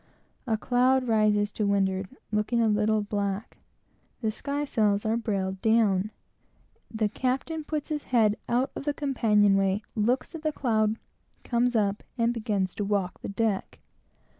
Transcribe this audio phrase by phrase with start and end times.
[0.47, 3.59] A cloud rises to windward, looking a little black;
[4.21, 6.09] the sky sails are brailed down;
[6.89, 10.95] the captain puts his head out of the companion way, looks at the cloud,
[11.43, 13.77] comes up, and begins to walk the deck.